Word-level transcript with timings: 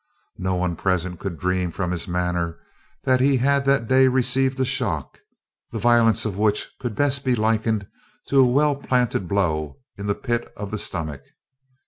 No 0.39 0.55
one 0.55 0.75
present 0.75 1.19
could 1.19 1.37
dream 1.37 1.69
from 1.69 1.91
his 1.91 2.07
manner 2.07 2.57
that 3.03 3.19
he 3.19 3.37
had 3.37 3.65
that 3.65 3.87
day 3.87 4.07
received 4.07 4.59
a 4.59 4.65
shock, 4.65 5.19
the 5.71 5.77
violence 5.77 6.25
of 6.25 6.39
which 6.39 6.71
could 6.79 6.95
best 6.95 7.23
be 7.23 7.35
likened 7.35 7.85
to 8.29 8.39
a 8.39 8.43
well 8.43 8.73
planted 8.73 9.27
blow 9.27 9.77
in 9.99 10.07
the 10.07 10.15
pit 10.15 10.51
of 10.57 10.71
the 10.71 10.79
stomach. 10.79 11.21